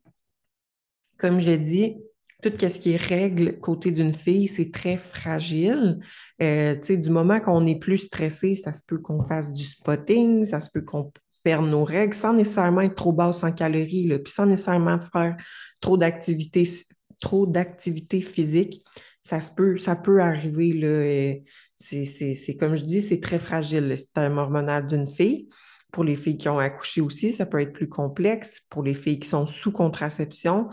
comme 1.17 1.41
je 1.41 1.47
l'ai 1.47 1.59
dit, 1.59 1.97
tout 2.41 2.51
ce 2.59 2.79
qui 2.79 2.91
est 2.91 2.97
règle 2.97 3.59
côté 3.59 3.91
d'une 3.91 4.13
fille, 4.13 4.47
c'est 4.47 4.71
très 4.71 4.97
fragile. 4.97 5.99
Euh, 6.41 6.75
tu 6.75 6.83
sais, 6.83 6.97
du 6.97 7.09
moment 7.09 7.39
qu'on 7.39 7.65
est 7.65 7.79
plus 7.79 7.99
stressé, 7.99 8.55
ça 8.55 8.73
se 8.73 8.81
peut 8.85 8.97
qu'on 8.97 9.21
fasse 9.21 9.51
du 9.53 9.63
spotting, 9.63 10.43
ça 10.43 10.59
se 10.59 10.69
peut 10.69 10.81
qu'on 10.81 11.11
perdre 11.43 11.67
nos 11.67 11.83
règles 11.83 12.13
sans 12.13 12.33
nécessairement 12.33 12.81
être 12.81 12.95
trop 12.95 13.11
basse 13.11 13.43
en 13.43 13.51
calories, 13.51 14.17
puis 14.23 14.33
sans 14.33 14.45
nécessairement 14.45 14.99
faire 14.99 15.35
trop 15.79 15.97
d'activités 15.97 16.65
trop 17.23 17.45
d'activité 17.45 18.19
physique. 18.19 18.83
Ça, 19.21 19.39
se 19.39 19.49
peut, 19.49 19.77
ça 19.77 19.95
peut 19.95 20.21
arriver. 20.21 21.43
C'est, 21.77 22.57
comme 22.59 22.75
je 22.75 22.83
dis, 22.83 23.01
c'est 23.01 23.21
très 23.21 23.39
fragile 23.39 23.87
le 23.87 23.95
système 23.95 24.37
hormonal 24.37 24.85
d'une 24.85 25.07
fille. 25.07 25.47
Pour 25.93 26.03
les 26.03 26.15
filles 26.15 26.37
qui 26.37 26.49
ont 26.49 26.59
accouché 26.59 26.99
aussi, 26.99 27.33
ça 27.33 27.45
peut 27.45 27.61
être 27.61 27.71
plus 27.71 27.87
complexe. 27.87 28.59
Pour 28.69 28.83
les 28.83 28.93
filles 28.93 29.19
qui 29.19 29.29
sont 29.29 29.45
sous 29.45 29.71
contraception, 29.71 30.69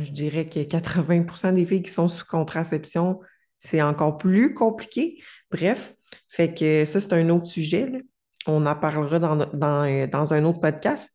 je 0.00 0.10
dirais 0.12 0.48
que 0.48 0.60
80% 0.60 1.52
des 1.52 1.66
filles 1.66 1.82
qui 1.82 1.92
sont 1.92 2.08
sous 2.08 2.24
contraception, 2.24 3.20
c'est 3.58 3.82
encore 3.82 4.16
plus 4.16 4.54
compliqué. 4.54 5.22
Bref, 5.50 5.94
fait 6.28 6.54
que 6.54 6.84
ça, 6.86 7.00
c'est 7.00 7.12
un 7.12 7.28
autre 7.28 7.46
sujet. 7.46 7.86
Là 7.90 7.98
on 8.46 8.66
en 8.66 8.76
parlera 8.76 9.16
euh, 9.16 10.06
dans, 10.06 10.32
un 10.32 10.44
autre 10.44 10.60
podcast. 10.60 11.10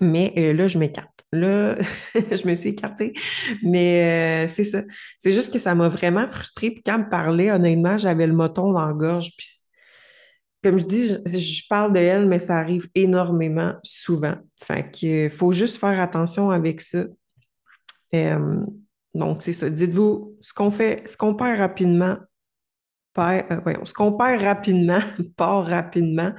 Mais 0.00 0.32
euh, 0.36 0.52
là, 0.52 0.66
je 0.66 0.78
m'écarte. 0.78 1.24
Là, 1.32 1.76
je 2.14 2.46
me 2.46 2.54
suis 2.54 2.70
écartée. 2.70 3.12
Mais 3.62 4.44
euh, 4.44 4.48
c'est 4.48 4.64
ça. 4.64 4.82
C'est 5.18 5.32
juste 5.32 5.52
que 5.52 5.58
ça 5.58 5.74
m'a 5.74 5.88
vraiment 5.88 6.26
frustrée. 6.26 6.70
Puis 6.70 6.82
quand 6.82 6.98
me 6.98 7.08
parlait, 7.08 7.50
honnêtement, 7.50 7.98
j'avais 7.98 8.26
le 8.26 8.32
moton 8.32 8.72
dans 8.72 8.86
la 8.86 8.92
gorge. 8.92 9.30
Puis 9.36 9.48
comme 10.62 10.78
je 10.78 10.84
dis, 10.84 11.08
je, 11.26 11.68
parle 11.68 11.92
de 11.92 11.98
elle, 11.98 12.28
mais 12.28 12.38
ça 12.38 12.56
arrive 12.56 12.88
énormément 12.94 13.74
souvent. 13.82 14.36
Fait 14.62 14.88
qu'il 14.90 15.28
faut 15.28 15.52
juste 15.52 15.78
faire 15.78 15.98
attention 16.00 16.50
avec 16.50 16.80
ça. 16.80 17.04
donc, 19.14 19.42
c'est 19.42 19.52
ça. 19.52 19.68
Dites-vous, 19.68 20.36
ce 20.40 20.54
qu'on 20.54 20.70
fait, 20.70 21.06
ce 21.08 21.16
qu'on 21.16 21.34
perd 21.34 21.58
rapidement, 21.58 22.16
euh, 23.18 23.74
ce 23.84 23.92
qu'on 23.92 24.12
perd 24.12 24.42
rapidement 24.42 25.00
part 25.36 25.66
rapidement. 25.66 26.32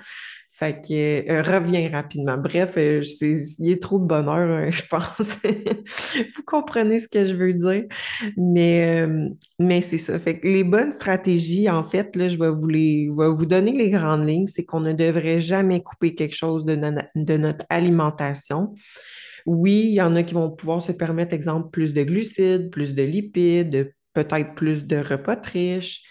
Fait 0.55 0.79
que 0.87 1.31
euh, 1.31 1.41
revient 1.41 1.87
rapidement. 1.87 2.37
Bref, 2.37 2.75
euh, 2.77 3.01
il 3.21 3.71
est 3.71 3.81
trop 3.81 3.97
de 3.97 4.05
bonheur, 4.05 4.69
je 4.71 4.83
pense. 4.87 5.31
vous 5.43 6.43
comprenez 6.45 6.99
ce 6.99 7.07
que 7.07 7.25
je 7.25 7.33
veux 7.33 7.53
dire. 7.53 7.85
Mais, 8.37 9.07
mais 9.59 9.81
c'est 9.81 9.97
ça. 9.97 10.19
Fait 10.19 10.39
les 10.43 10.63
bonnes 10.63 10.91
stratégies, 10.91 11.69
en 11.69 11.83
fait, 11.83 12.15
là, 12.15 12.29
je 12.29 12.37
vais 12.37 12.51
vous, 12.51 12.67
les, 12.67 13.09
vous 13.09 13.45
donner 13.47 13.71
les 13.71 13.89
grandes 13.89 14.27
lignes. 14.27 14.45
C'est 14.45 14.63
qu'on 14.63 14.81
ne 14.81 14.93
devrait 14.93 15.41
jamais 15.41 15.81
couper 15.81 16.13
quelque 16.13 16.35
chose 16.35 16.65
de, 16.65 16.75
de 16.75 17.37
notre 17.37 17.65
alimentation. 17.69 18.73
Oui, 19.47 19.85
il 19.87 19.93
y 19.95 20.01
en 20.01 20.13
a 20.13 20.21
qui 20.21 20.35
vont 20.35 20.51
pouvoir 20.51 20.83
se 20.83 20.91
permettre, 20.91 21.33
exemple, 21.33 21.71
plus 21.71 21.93
de 21.93 22.03
glucides, 22.03 22.69
plus 22.69 22.93
de 22.93 23.03
lipides, 23.03 23.91
peut-être 24.13 24.53
plus 24.53 24.85
de 24.85 24.97
repas 24.97 25.41
riches 25.51 26.03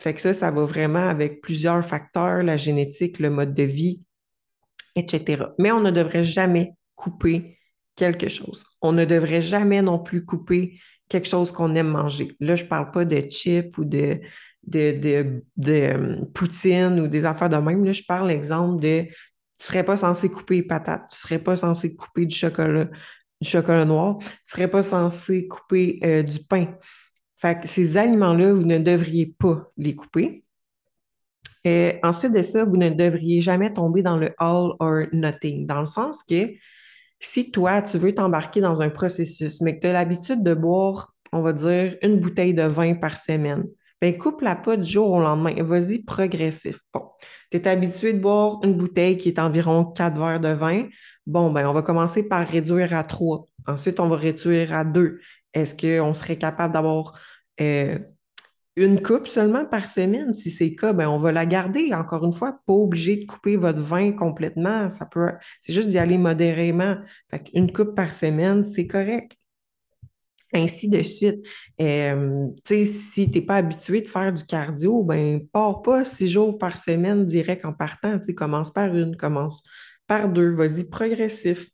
fait 0.00 0.14
que 0.14 0.20
ça, 0.20 0.32
ça 0.32 0.50
va 0.50 0.64
vraiment 0.64 1.08
avec 1.08 1.42
plusieurs 1.42 1.84
facteurs, 1.84 2.42
la 2.42 2.56
génétique, 2.56 3.18
le 3.18 3.30
mode 3.30 3.54
de 3.54 3.64
vie, 3.64 4.00
etc. 4.96 5.44
Mais 5.58 5.72
on 5.72 5.80
ne 5.80 5.90
devrait 5.90 6.24
jamais 6.24 6.74
couper 6.94 7.58
quelque 7.96 8.28
chose. 8.28 8.64
On 8.80 8.92
ne 8.92 9.04
devrait 9.04 9.42
jamais 9.42 9.82
non 9.82 9.98
plus 9.98 10.24
couper 10.24 10.80
quelque 11.08 11.28
chose 11.28 11.52
qu'on 11.52 11.74
aime 11.74 11.88
manger. 11.88 12.34
Là, 12.40 12.56
je 12.56 12.64
ne 12.64 12.68
parle 12.68 12.90
pas 12.92 13.04
de 13.04 13.20
chips 13.30 13.76
ou 13.76 13.84
de, 13.84 14.20
de, 14.66 15.42
euh, 15.68 16.24
poutine 16.32 17.00
ou 17.00 17.08
des 17.08 17.24
affaires 17.26 17.50
de 17.50 17.56
même. 17.56 17.84
Là, 17.84 17.92
je 17.92 18.02
parle 18.02 18.28
l'exemple 18.28 18.80
de 18.80 19.02
tu 19.02 19.64
ne 19.64 19.66
serais 19.66 19.84
pas 19.84 19.98
censé 19.98 20.30
couper 20.30 20.56
les 20.56 20.62
patates, 20.62 21.10
tu 21.10 21.16
ne 21.16 21.18
serais 21.18 21.38
pas 21.38 21.54
censé 21.58 21.94
couper 21.94 22.24
du 22.24 22.34
chocolat, 22.34 22.86
du 23.38 23.48
chocolat 23.48 23.84
noir, 23.84 24.16
tu 24.18 24.24
ne 24.24 24.30
serais 24.46 24.68
pas 24.68 24.82
censé 24.82 25.46
couper 25.46 26.00
euh, 26.02 26.22
du 26.22 26.38
pain. 26.38 26.68
Fait 27.40 27.58
que 27.58 27.66
ces 27.66 27.96
aliments-là, 27.96 28.52
vous 28.52 28.66
ne 28.66 28.78
devriez 28.78 29.34
pas 29.38 29.70
les 29.78 29.96
couper. 29.96 30.44
Et 31.64 31.98
ensuite 32.02 32.32
de 32.32 32.42
ça, 32.42 32.64
vous 32.64 32.76
ne 32.76 32.90
devriez 32.90 33.40
jamais 33.40 33.72
tomber 33.72 34.02
dans 34.02 34.16
le 34.16 34.30
all 34.38 34.72
or 34.78 35.06
nothing, 35.12 35.66
dans 35.66 35.80
le 35.80 35.86
sens 35.86 36.22
que 36.22 36.50
si 37.18 37.50
toi, 37.50 37.82
tu 37.82 37.98
veux 37.98 38.14
t'embarquer 38.14 38.60
dans 38.60 38.80
un 38.80 38.88
processus, 38.88 39.60
mais 39.60 39.76
que 39.76 39.82
tu 39.82 39.86
as 39.88 39.92
l'habitude 39.92 40.42
de 40.42 40.54
boire, 40.54 41.14
on 41.32 41.42
va 41.42 41.52
dire, 41.52 41.96
une 42.02 42.18
bouteille 42.18 42.54
de 42.54 42.62
vin 42.62 42.94
par 42.94 43.16
semaine, 43.16 43.64
bien, 44.00 44.12
coupe-la 44.12 44.56
pas 44.56 44.76
du 44.78 44.90
jour 44.90 45.10
au 45.12 45.20
lendemain. 45.20 45.54
Vas-y 45.62 46.02
progressif. 46.02 46.80
Bon, 46.94 47.08
tu 47.50 47.58
es 47.58 47.68
habitué 47.68 48.14
de 48.14 48.20
boire 48.20 48.60
une 48.64 48.74
bouteille 48.74 49.18
qui 49.18 49.28
est 49.28 49.38
environ 49.38 49.84
4 49.84 50.18
verres 50.18 50.40
de 50.40 50.48
vin. 50.48 50.88
Bon, 51.26 51.50
ben, 51.50 51.66
on 51.66 51.74
va 51.74 51.82
commencer 51.82 52.26
par 52.26 52.46
réduire 52.48 52.94
à 52.94 53.04
3. 53.04 53.46
Ensuite, 53.66 54.00
on 54.00 54.08
va 54.08 54.16
réduire 54.16 54.74
à 54.74 54.84
2. 54.84 55.20
Est-ce 55.54 55.74
qu'on 55.74 56.14
serait 56.14 56.38
capable 56.38 56.74
d'avoir 56.74 57.18
euh, 57.60 57.98
une 58.76 59.02
coupe 59.02 59.26
seulement 59.26 59.64
par 59.64 59.88
semaine? 59.88 60.34
Si 60.34 60.50
c'est 60.50 60.68
le 60.68 60.76
cas, 60.76 60.92
ben 60.92 61.08
on 61.08 61.18
va 61.18 61.32
la 61.32 61.46
garder. 61.46 61.92
Encore 61.94 62.24
une 62.24 62.32
fois, 62.32 62.60
pas 62.66 62.72
obligé 62.72 63.16
de 63.16 63.26
couper 63.26 63.56
votre 63.56 63.80
vin 63.80 64.12
complètement. 64.12 64.88
C'est 65.60 65.72
juste 65.72 65.88
d'y 65.88 65.98
aller 65.98 66.18
modérément. 66.18 66.96
Fait 67.30 67.50
une 67.52 67.72
coupe 67.72 67.94
par 67.94 68.14
semaine, 68.14 68.64
c'est 68.64 68.86
correct. 68.86 69.36
Ainsi 70.52 70.88
de 70.88 71.02
suite. 71.04 71.46
Euh, 71.80 72.48
si 72.64 73.30
tu 73.30 73.38
n'es 73.38 73.44
pas 73.44 73.56
habitué 73.56 74.00
de 74.02 74.08
faire 74.08 74.32
du 74.32 74.44
cardio, 74.44 75.04
ben 75.04 75.46
pars 75.52 75.80
pas 75.82 76.04
six 76.04 76.28
jours 76.28 76.58
par 76.58 76.76
semaine 76.76 77.24
direct 77.24 77.64
en 77.64 77.72
partant. 77.72 78.18
commence 78.36 78.72
par 78.72 78.94
une, 78.96 79.16
commence 79.16 79.62
par 80.08 80.28
deux, 80.28 80.50
vas-y 80.50 80.84
progressif. 80.84 81.70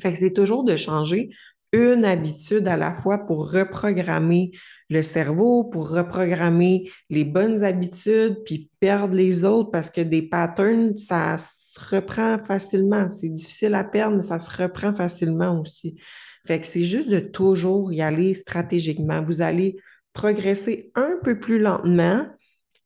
Fait 0.00 0.12
que 0.12 0.18
c'est 0.18 0.32
toujours 0.32 0.64
de 0.64 0.76
changer 0.76 1.30
une 1.72 2.04
habitude 2.04 2.66
à 2.66 2.76
la 2.76 2.94
fois 2.94 3.26
pour 3.26 3.52
reprogrammer 3.52 4.52
le 4.88 5.02
cerveau, 5.02 5.64
pour 5.64 5.90
reprogrammer 5.90 6.90
les 7.10 7.24
bonnes 7.24 7.62
habitudes, 7.62 8.38
puis 8.44 8.70
perdre 8.80 9.14
les 9.14 9.44
autres 9.44 9.70
parce 9.70 9.90
que 9.90 10.00
des 10.00 10.22
patterns, 10.22 10.96
ça 10.96 11.36
se 11.36 11.94
reprend 11.94 12.38
facilement. 12.38 13.08
C'est 13.08 13.28
difficile 13.28 13.74
à 13.74 13.84
perdre, 13.84 14.16
mais 14.16 14.22
ça 14.22 14.38
se 14.38 14.50
reprend 14.62 14.94
facilement 14.94 15.60
aussi. 15.60 16.00
Fait 16.46 16.60
que 16.60 16.66
c'est 16.66 16.84
juste 16.84 17.10
de 17.10 17.20
toujours 17.20 17.92
y 17.92 18.00
aller 18.00 18.32
stratégiquement. 18.32 19.22
Vous 19.22 19.42
allez 19.42 19.76
progresser 20.14 20.90
un 20.94 21.18
peu 21.22 21.38
plus 21.38 21.58
lentement, 21.58 22.26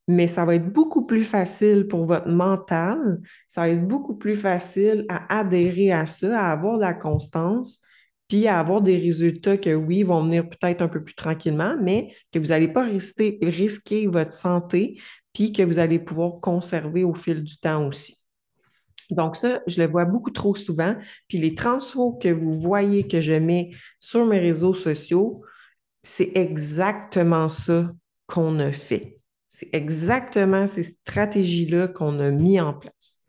mais 0.09 0.27
ça 0.27 0.43
va 0.43 0.55
être 0.55 0.67
beaucoup 0.67 1.05
plus 1.05 1.23
facile 1.23 1.87
pour 1.87 2.05
votre 2.05 2.27
mental. 2.27 3.21
Ça 3.47 3.61
va 3.61 3.69
être 3.69 3.87
beaucoup 3.87 4.15
plus 4.15 4.35
facile 4.35 5.05
à 5.07 5.39
adhérer 5.39 5.93
à 5.93 6.05
ça, 6.05 6.37
à 6.37 6.51
avoir 6.51 6.75
de 6.75 6.81
la 6.81 6.93
constance 6.93 7.82
puis 8.27 8.47
à 8.47 8.59
avoir 8.59 8.81
des 8.81 8.97
résultats 8.97 9.57
que 9.57 9.73
oui, 9.73 10.03
vont 10.03 10.23
venir 10.23 10.47
peut-être 10.49 10.81
un 10.81 10.87
peu 10.87 11.03
plus 11.03 11.15
tranquillement, 11.15 11.75
mais 11.81 12.13
que 12.31 12.39
vous 12.39 12.47
n'allez 12.47 12.67
pas 12.67 12.83
risquer, 12.83 14.07
votre 14.07 14.33
santé, 14.33 14.99
puis 15.33 15.51
que 15.51 15.63
vous 15.63 15.79
allez 15.79 15.99
pouvoir 15.99 16.39
conserver 16.39 17.03
au 17.03 17.13
fil 17.13 17.43
du 17.43 17.57
temps 17.57 17.87
aussi. 17.87 18.17
Donc 19.09 19.35
ça, 19.35 19.61
je 19.67 19.81
le 19.81 19.87
vois 19.87 20.05
beaucoup 20.05 20.31
trop 20.31 20.55
souvent. 20.55 20.95
Puis 21.27 21.37
les 21.37 21.55
transferts 21.55 22.17
que 22.21 22.29
vous 22.29 22.59
voyez 22.59 23.07
que 23.07 23.21
je 23.21 23.33
mets 23.33 23.71
sur 23.99 24.25
mes 24.25 24.39
réseaux 24.39 24.73
sociaux, 24.73 25.43
c'est 26.01 26.31
exactement 26.35 27.49
ça 27.49 27.91
qu'on 28.27 28.59
a 28.59 28.71
fait. 28.71 29.19
C'est 29.49 29.69
exactement 29.73 30.65
ces 30.65 30.83
stratégies-là 30.83 31.87
qu'on 31.87 32.19
a 32.19 32.31
mis 32.31 32.59
en 32.59 32.73
place. 32.73 33.23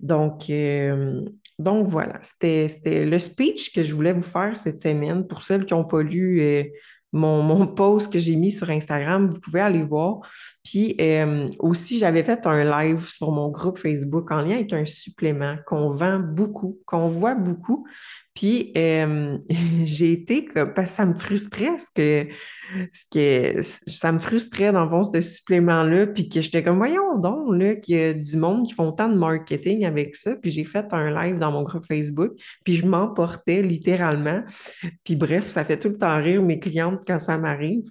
Donc, 0.00 0.48
euh, 0.50 1.22
donc 1.58 1.88
voilà, 1.88 2.18
c'était 2.20 3.06
le 3.06 3.18
speech 3.18 3.72
que 3.72 3.82
je 3.82 3.94
voulais 3.94 4.12
vous 4.12 4.22
faire 4.22 4.56
cette 4.56 4.80
semaine. 4.80 5.26
Pour 5.26 5.42
celles 5.42 5.66
qui 5.66 5.74
n'ont 5.74 5.84
pas 5.84 6.02
lu, 6.02 6.40
euh, 6.40 6.64
mon, 7.12 7.66
post 7.74 8.12
que 8.12 8.18
j'ai 8.18 8.36
mis 8.36 8.50
sur 8.50 8.70
Instagram, 8.70 9.28
vous 9.28 9.40
pouvez 9.40 9.60
aller 9.60 9.82
voir. 9.82 10.20
Puis 10.64 10.96
euh, 11.00 11.48
aussi, 11.58 11.98
j'avais 11.98 12.22
fait 12.22 12.46
un 12.46 12.64
live 12.64 13.06
sur 13.06 13.32
mon 13.32 13.50
groupe 13.50 13.78
Facebook 13.78 14.30
en 14.30 14.42
lien 14.42 14.56
avec 14.56 14.72
un 14.72 14.84
supplément 14.84 15.56
qu'on 15.66 15.90
vend 15.90 16.18
beaucoup, 16.18 16.78
qu'on 16.86 17.06
voit 17.08 17.34
beaucoup. 17.34 17.86
Puis 18.34 18.72
j'ai 19.84 20.12
été, 20.12 20.48
parce 20.54 20.90
que 20.90 20.96
ça 20.96 21.06
me 21.06 21.14
frustrait 21.14 21.76
ce 21.76 21.86
que, 21.94 22.28
ce 22.90 23.04
que 23.10 23.62
ça 23.90 24.12
me 24.12 24.18
frustrait 24.18 24.72
dans 24.72 24.84
le 24.84 24.90
fond, 24.90 25.04
ce 25.04 25.20
supplément-là, 25.20 26.06
puis 26.06 26.28
que 26.28 26.40
j'étais 26.40 26.62
comme, 26.62 26.78
voyons 26.78 27.18
donc, 27.18 27.54
là, 27.56 27.76
qu'il 27.76 27.96
y 27.96 28.02
a 28.02 28.14
du 28.14 28.36
monde 28.36 28.66
qui 28.66 28.74
font 28.74 28.92
tant 28.92 29.08
de 29.08 29.16
marketing 29.16 29.84
avec 29.84 30.16
ça. 30.16 30.36
Puis 30.36 30.50
j'ai 30.50 30.64
fait 30.64 30.86
un 30.92 31.10
live 31.10 31.36
dans 31.36 31.52
mon 31.52 31.62
groupe 31.62 31.86
Facebook, 31.86 32.32
puis 32.64 32.76
je 32.76 32.86
m'emportais 32.86 33.62
littéralement. 33.62 34.42
Puis 35.04 35.16
bref, 35.16 35.48
ça 35.48 35.64
fait 35.64 35.78
tout 35.78 35.88
le 35.88 35.98
temps 35.98 36.16
rire 36.16 36.42
mes 36.42 36.58
clientes 36.58 37.00
quand 37.06 37.18
ça 37.18 37.36
m'arrive. 37.38 37.84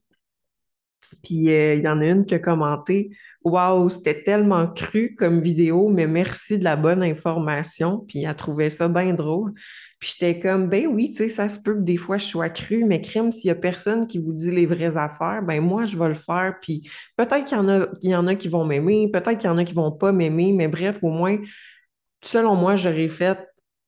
Puis 1.24 1.36
il 1.45 1.81
y 1.81 1.88
en 1.88 2.01
a 2.01 2.07
une 2.07 2.25
qui 2.25 2.36
a 2.36 2.39
commenté 2.39 3.12
Waouh, 3.43 3.89
c'était 3.89 4.21
tellement 4.21 4.67
cru 4.67 5.15
comme 5.15 5.41
vidéo, 5.41 5.89
mais 5.89 6.05
merci 6.05 6.60
de 6.60 6.63
la 6.63 6.75
bonne 6.75 7.01
information. 7.01 8.05
Puis 8.07 8.24
elle 8.24 8.36
trouvait 8.36 8.69
ça 8.69 8.88
bien 8.88 9.13
drôle. 9.13 9.53
Puis 10.01 10.15
j'étais 10.17 10.39
comme 10.39 10.67
Ben 10.67 10.88
oui, 10.88 11.12
tu 11.12 11.17
sais, 11.17 11.29
ça 11.29 11.48
se 11.48 11.60
peut 11.60 11.75
que 11.75 11.81
des 11.81 11.96
fois 11.96 12.17
je 12.17 12.25
sois 12.25 12.50
cru, 12.50 12.84
mais 12.86 13.01
crime, 13.01 13.31
s'il 13.31 13.48
y 13.50 13.51
a 13.51 13.55
personne 13.55 14.08
qui 14.08 14.17
vous 14.20 14.34
dit 14.34 14.51
les 14.51 14.65
vraies 14.65 14.98
affaires, 14.98 15.43
ben 15.43 15.62
moi, 15.62 15.86
je 15.86 15.98
vais 15.98 16.10
le 16.10 16.15
faire. 16.15 16.55
Puis 16.60 16.89
peut-être 17.15 17.46
qu'il 17.46 17.58
y 17.58 17.62
en 17.62 17.70
a, 17.70 17.88
y 18.01 18.15
en 18.15 18.25
a 18.27 18.36
qui 18.36 18.50
vont 18.50 18.65
m'aimer, 18.65 19.10
peut-être 19.12 19.38
qu'il 19.38 19.48
y 19.48 19.53
en 19.53 19.60
a 19.60 19.63
qui 19.63 19.75
vont 19.75 19.91
pas 19.91 20.12
m'aimer, 20.12 20.53
mais 20.53 20.67
bref, 20.67 21.03
au 21.03 21.10
moins, 21.12 21.38
selon 22.24 22.55
moi, 22.55 22.75
j'aurais 22.75 23.10
fait 23.10 23.38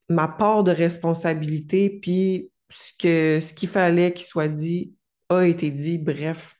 ma 0.09 0.27
part 0.27 0.63
de 0.63 0.71
responsabilité, 0.71 1.89
puis 1.89 2.51
ce 2.69 3.39
ce 3.41 3.53
qu'il 3.53 3.69
fallait 3.69 4.13
qu'il 4.13 4.25
soit 4.25 4.47
dit 4.47 4.93
a 5.29 5.43
été 5.45 5.71
dit. 5.71 5.97
Bref, 5.97 6.55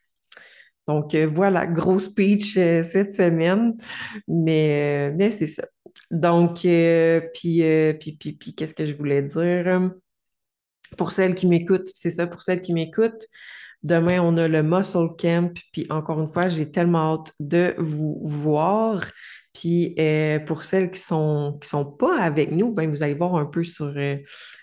donc 0.87 1.15
euh, 1.15 1.27
voilà, 1.27 1.67
gros 1.67 1.99
speech 1.99 2.57
euh, 2.57 2.83
cette 2.83 3.13
semaine, 3.13 3.75
mais, 4.27 5.11
euh, 5.11 5.15
mais 5.17 5.29
c'est 5.29 5.47
ça. 5.47 5.63
Donc, 6.11 6.59
puis, 6.61 7.63
puis, 7.99 8.11
puis, 8.19 8.33
puis 8.33 8.53
qu'est-ce 8.55 8.73
que 8.75 8.85
je 8.85 8.95
voulais 8.95 9.21
dire? 9.21 9.91
Pour 10.97 11.11
celles 11.11 11.35
qui 11.35 11.47
m'écoutent, 11.47 11.89
c'est 11.93 12.11
ça, 12.11 12.27
pour 12.27 12.41
celles 12.41 12.61
qui 12.61 12.73
m'écoutent, 12.73 13.25
demain, 13.83 14.21
on 14.21 14.37
a 14.37 14.47
le 14.47 14.63
Muscle 14.63 15.15
Camp, 15.17 15.53
puis 15.71 15.85
encore 15.89 16.19
une 16.19 16.27
fois, 16.27 16.49
j'ai 16.49 16.71
tellement 16.71 17.15
hâte 17.15 17.33
de 17.39 17.75
vous 17.77 18.21
voir. 18.23 19.03
Puis 19.53 19.93
euh, 19.99 20.39
pour 20.39 20.63
celles 20.63 20.89
qui 20.89 20.99
sont 20.99 21.59
qui 21.61 21.69
sont 21.69 21.85
pas 21.85 22.19
avec 22.19 22.51
nous, 22.51 22.73
ben 22.73 22.89
vous 22.89 23.03
allez 23.03 23.13
voir 23.13 23.35
un 23.35 23.45
peu 23.45 23.63
sur 23.63 23.93
euh, 23.95 24.15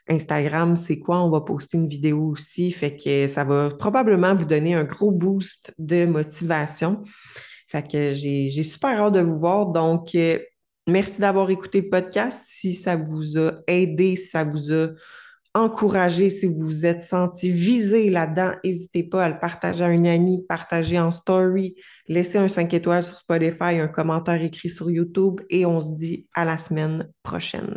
Instagram, 0.09 0.75
c'est 0.75 0.99
quoi, 0.99 1.23
on 1.23 1.31
va 1.31 1.43
poster 1.43 1.77
une 1.77 1.87
vidéo 1.87 2.31
aussi, 2.31 2.73
fait 2.73 2.97
que 2.97 3.29
ça 3.29 3.45
va 3.45 3.71
probablement 3.71 4.35
vous 4.35 4.47
donner 4.47 4.75
un 4.75 4.83
gros 4.83 5.13
boost 5.13 5.73
de 5.79 6.07
motivation. 6.07 7.05
Fait 7.69 7.87
que 7.87 8.15
j'ai 8.15 8.63
super 8.65 9.01
hâte 9.01 9.15
de 9.15 9.21
vous 9.21 9.39
voir. 9.39 9.67
Donc, 9.67 10.17
euh, 10.17 10.41
merci 10.87 11.21
d'avoir 11.21 11.51
écouté 11.51 11.81
le 11.81 11.91
podcast. 11.91 12.45
Si 12.47 12.75
ça 12.75 12.97
vous 12.97 13.39
a 13.39 13.53
aidé, 13.67 14.17
si 14.17 14.29
ça 14.29 14.45
vous 14.45 14.73
a 14.73 14.89
encourager 15.55 16.31
si 16.31 16.47
vous 16.47 16.65
vous 16.65 16.87
êtes 16.87 17.01
senti 17.01 17.51
visé 17.51 18.11
là-dedans. 18.11 18.53
N'hésitez 18.65 19.03
pas 19.03 19.25
à 19.25 19.29
le 19.29 19.39
partager 19.39 19.85
à 19.85 19.89
un 19.89 20.05
ami, 20.05 20.45
partager 20.49 20.99
en 20.99 21.13
story, 21.13 21.75
laisser 22.09 22.39
un 22.39 22.49
5 22.49 22.73
étoiles 22.73 23.03
sur 23.03 23.19
Spotify, 23.19 23.79
un 23.81 23.89
commentaire 23.89 24.43
écrit 24.43 24.71
sur 24.71 24.91
YouTube 24.91 25.41
et 25.51 25.67
on 25.67 25.81
se 25.81 25.93
dit 25.93 26.27
à 26.35 26.45
la 26.45 26.59
semaine 26.59 27.09
prochaine. 27.23 27.69